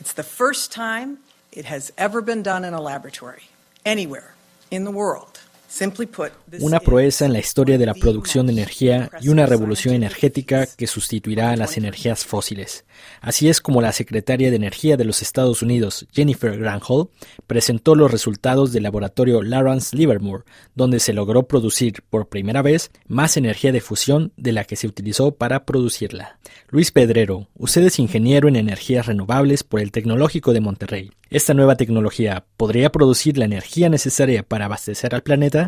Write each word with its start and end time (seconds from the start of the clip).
It's 0.00 0.12
the 0.12 0.22
first 0.22 0.72
time 0.72 1.18
it 1.52 1.66
has 1.66 1.92
ever 1.96 2.20
been 2.20 2.42
done 2.42 2.64
in 2.64 2.74
a 2.74 2.80
laboratory, 2.80 3.44
anywhere 3.84 4.34
in 4.70 4.84
the 4.84 4.90
world. 4.90 5.40
Una 6.60 6.80
proeza 6.80 7.24
en 7.24 7.32
la 7.32 7.38
historia 7.38 7.78
de 7.78 7.86
la 7.86 7.94
producción 7.94 8.46
de 8.46 8.52
energía 8.52 9.10
y 9.22 9.30
una 9.30 9.46
revolución 9.46 9.94
energética 9.94 10.66
que 10.66 10.86
sustituirá 10.86 11.50
a 11.50 11.56
las 11.56 11.78
energías 11.78 12.26
fósiles. 12.26 12.84
Así 13.22 13.48
es 13.48 13.62
como 13.62 13.80
la 13.80 13.92
secretaria 13.92 14.50
de 14.50 14.56
Energía 14.56 14.98
de 14.98 15.06
los 15.06 15.22
Estados 15.22 15.62
Unidos, 15.62 16.06
Jennifer 16.12 16.58
Granholm, 16.58 17.08
presentó 17.46 17.94
los 17.94 18.10
resultados 18.10 18.72
del 18.72 18.82
laboratorio 18.82 19.42
Lawrence 19.42 19.96
Livermore, 19.96 20.44
donde 20.74 21.00
se 21.00 21.14
logró 21.14 21.44
producir 21.44 22.02
por 22.10 22.28
primera 22.28 22.60
vez 22.60 22.90
más 23.06 23.38
energía 23.38 23.72
de 23.72 23.80
fusión 23.80 24.32
de 24.36 24.52
la 24.52 24.64
que 24.64 24.76
se 24.76 24.86
utilizó 24.86 25.32
para 25.32 25.64
producirla. 25.64 26.38
Luis 26.68 26.90
Pedrero, 26.90 27.48
usted 27.54 27.82
es 27.84 27.98
ingeniero 27.98 28.46
en 28.46 28.56
energías 28.56 29.06
renovables 29.06 29.62
por 29.64 29.80
el 29.80 29.90
Tecnológico 29.90 30.52
de 30.52 30.60
Monterrey. 30.60 31.12
¿Esta 31.30 31.54
nueva 31.54 31.76
tecnología 31.76 32.44
podría 32.58 32.92
producir 32.92 33.38
la 33.38 33.46
energía 33.46 33.88
necesaria 33.88 34.42
para 34.42 34.66
abastecer 34.66 35.14
al 35.14 35.22
planeta? 35.22 35.61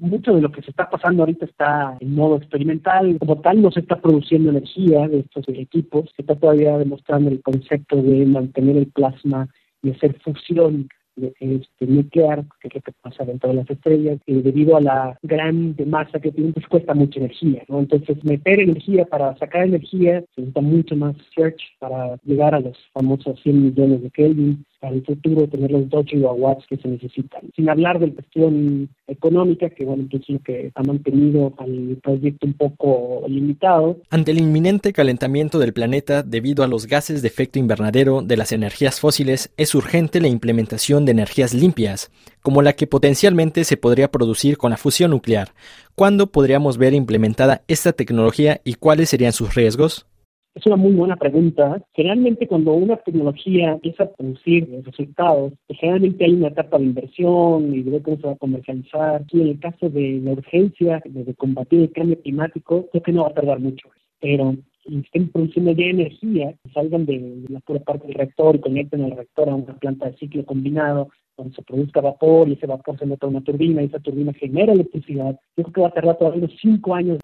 Mucho 0.00 0.34
de 0.34 0.40
lo 0.40 0.50
que 0.50 0.62
se 0.62 0.70
está 0.70 0.88
pasando 0.88 1.22
ahorita 1.22 1.44
está 1.44 1.96
en 2.00 2.14
modo 2.14 2.36
experimental. 2.36 3.16
Como 3.18 3.40
tal, 3.40 3.62
no 3.62 3.70
se 3.70 3.80
está 3.80 4.00
produciendo 4.00 4.50
energía 4.50 5.06
de 5.08 5.20
estos 5.20 5.48
equipos. 5.48 6.10
Se 6.16 6.22
está 6.22 6.34
todavía 6.34 6.78
demostrando 6.78 7.30
el 7.30 7.42
concepto 7.42 8.02
de 8.02 8.26
mantener 8.26 8.76
el 8.76 8.86
plasma 8.86 9.48
y 9.82 9.90
hacer 9.90 10.18
fusión 10.20 10.88
este, 11.16 11.86
nuclear, 11.86 12.44
que 12.60 12.68
es 12.68 12.74
lo 12.74 12.80
que 12.80 12.92
pasa 13.02 13.24
dentro 13.24 13.50
de 13.50 13.56
las 13.56 13.70
estrellas, 13.70 14.18
y 14.26 14.40
debido 14.40 14.76
a 14.76 14.80
la 14.80 15.18
gran 15.22 15.76
masa 15.86 16.18
que 16.18 16.32
tienen, 16.32 16.52
pues 16.52 16.66
cuesta 16.66 16.94
mucha 16.94 17.18
energía, 17.18 17.62
¿no? 17.68 17.80
Entonces, 17.80 18.22
meter 18.24 18.60
energía 18.60 19.04
para 19.04 19.36
sacar 19.36 19.64
energía 19.64 20.20
se 20.34 20.40
necesita 20.40 20.60
mucho 20.60 20.96
más 20.96 21.16
search 21.34 21.60
para 21.78 22.16
llegar 22.24 22.54
a 22.54 22.60
los 22.60 22.76
famosos 22.92 23.38
100 23.42 23.64
millones 23.64 24.02
de 24.02 24.10
Kelvin, 24.10 24.64
para 24.80 24.94
el 24.94 25.04
futuro 25.04 25.46
tener 25.46 25.70
los 25.70 25.88
2 25.88 26.06
gigawatts 26.06 26.66
que 26.66 26.78
se 26.78 26.88
necesitan. 26.88 27.42
Sin 27.54 27.68
hablar 27.68 28.00
de 28.00 28.08
la 28.08 28.14
cuestión 28.14 28.88
económica, 29.06 29.68
que 29.70 29.84
bueno, 29.84 30.06
es 30.10 30.28
lo 30.28 30.38
que 30.40 30.72
ha 30.74 30.82
mantenido 30.82 31.52
al 31.58 31.98
proyecto 32.02 32.46
un 32.46 32.54
poco 32.54 33.24
limitado. 33.28 33.98
Ante 34.10 34.30
el 34.30 34.38
inminente 34.38 34.92
calentamiento 34.92 35.58
del 35.58 35.72
planeta 35.72 36.22
debido 36.22 36.64
a 36.64 36.68
los 36.68 36.86
gases 36.86 37.22
de 37.22 37.28
efecto 37.28 37.58
invernadero 37.58 38.22
de 38.22 38.36
las 38.36 38.52
energías 38.52 39.00
fósiles, 39.00 39.52
es 39.56 39.74
urgente 39.74 40.20
la 40.20 40.28
implementación 40.28 41.04
de 41.04 41.12
energías 41.12 41.52
limpias, 41.52 42.10
como 42.40 42.62
la 42.62 42.72
que 42.72 42.86
potencialmente 42.86 43.64
se 43.64 43.76
podría 43.76 44.10
producir 44.10 44.56
con 44.56 44.70
la 44.70 44.78
fusión 44.78 45.10
nuclear. 45.10 45.50
¿Cuándo 45.94 46.28
podríamos 46.28 46.78
ver 46.78 46.94
implementada 46.94 47.62
esta 47.68 47.92
tecnología 47.92 48.60
y 48.64 48.74
cuáles 48.74 49.10
serían 49.10 49.32
sus 49.32 49.54
riesgos? 49.54 50.06
Es 50.52 50.66
una 50.66 50.76
muy 50.76 50.92
buena 50.92 51.16
pregunta. 51.16 51.80
Generalmente 51.94 52.48
cuando 52.48 52.72
una 52.72 52.96
tecnología 52.96 53.72
empieza 53.72 54.02
a 54.02 54.10
producir 54.10 54.68
resultados, 54.84 55.52
pues, 55.68 55.78
generalmente 55.78 56.24
hay 56.24 56.34
una 56.34 56.48
etapa 56.48 56.76
de 56.78 56.84
inversión 56.84 57.72
y 57.72 57.82
de 57.82 58.02
cómo 58.02 58.16
se 58.16 58.26
va 58.26 58.32
a 58.32 58.36
comercializar. 58.36 59.24
Y 59.30 59.42
en 59.42 59.48
el 59.48 59.60
caso 59.60 59.88
de 59.88 60.20
la 60.22 60.32
urgencia 60.32 61.00
de, 61.04 61.34
combatir 61.34 61.82
el 61.82 61.92
cambio 61.92 62.20
climático, 62.20 62.88
creo 62.90 63.02
que 63.02 63.12
no 63.12 63.22
va 63.22 63.28
a 63.28 63.34
tardar 63.34 63.60
mucho. 63.60 63.88
Pero 64.20 64.56
si 64.84 64.96
estén 64.98 65.28
produciendo 65.28 65.70
ya 65.70 65.84
energía, 65.84 66.54
salgan 66.74 67.06
de, 67.06 67.44
la 67.48 67.60
pura 67.60 67.80
parte 67.80 68.08
del 68.08 68.16
reactor 68.16 68.56
y 68.56 68.60
conecten 68.60 69.04
al 69.04 69.12
reactor 69.12 69.50
a 69.50 69.54
una 69.54 69.78
planta 69.78 70.10
de 70.10 70.16
ciclo 70.16 70.44
combinado, 70.44 71.10
donde 71.36 71.54
se 71.54 71.62
produzca 71.62 72.00
vapor 72.00 72.48
y 72.48 72.54
ese 72.54 72.66
vapor 72.66 72.98
se 72.98 73.06
mete 73.06 73.24
a 73.24 73.28
una 73.28 73.40
turbina 73.40 73.82
y 73.82 73.86
esa 73.86 74.00
turbina 74.00 74.32
genera 74.32 74.72
electricidad. 74.72 75.38
Yo 75.56 75.62
creo 75.62 75.72
que 75.72 75.80
va 75.80 75.88
a 75.88 75.92
tardar 75.92 76.18
todavía 76.18 76.40
unos 76.40 76.58
cinco 76.60 76.94
años 76.94 77.18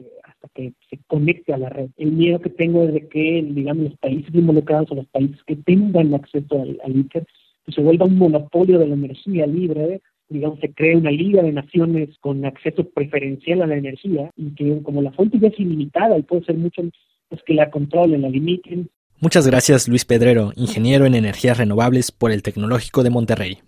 que 0.56 0.72
se 0.88 0.98
conecte 1.06 1.52
a 1.52 1.58
la 1.58 1.68
red. 1.68 1.90
El 1.96 2.12
miedo 2.12 2.40
que 2.40 2.50
tengo 2.50 2.82
es 2.82 2.92
de 2.94 3.06
que, 3.08 3.46
digamos, 3.48 3.90
los 3.90 3.98
países 3.98 4.34
involucrados 4.34 4.90
o 4.90 4.94
los 4.94 5.06
países 5.08 5.38
que 5.46 5.56
tengan 5.56 6.14
acceso 6.14 6.62
al, 6.62 6.80
al 6.82 6.96
ITER, 6.96 7.26
pues 7.64 7.74
se 7.74 7.82
vuelva 7.82 8.06
un 8.06 8.16
monopolio 8.16 8.78
de 8.78 8.86
la 8.86 8.94
energía 8.94 9.46
libre, 9.46 10.00
digamos, 10.28 10.58
se 10.60 10.72
cree 10.72 10.96
una 10.96 11.10
liga 11.10 11.42
de 11.42 11.52
naciones 11.52 12.10
con 12.20 12.44
acceso 12.44 12.84
preferencial 12.84 13.62
a 13.62 13.66
la 13.66 13.77
energía 13.77 14.30
y 14.36 14.50
que 14.55 14.83
como 14.83 15.02
la 15.02 15.12
fuente 15.12 15.39
ya 15.39 15.48
es 15.48 15.61
ilimitada 15.61 16.18
y 16.18 16.22
puede 16.22 16.45
ser 16.45 16.56
mucho, 16.56 16.83
pues 17.28 17.42
que 17.45 17.55
la 17.55 17.70
controlen, 17.70 18.22
la 18.22 18.28
limiten. 18.28 18.89
Muchas 19.20 19.46
gracias 19.46 19.89
Luis 19.89 20.05
Pedrero, 20.05 20.52
ingeniero 20.56 21.06
en 21.06 21.14
energías 21.14 21.58
renovables 21.58 22.12
por 22.12 22.33
el 22.33 22.42
Tecnológico 22.42 23.02
de 23.02 23.11
Monterrey. 23.11 23.58